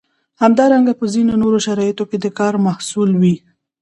[0.43, 3.35] همدارنګه په ځینو نورو شرایطو کې د کار محصول وي.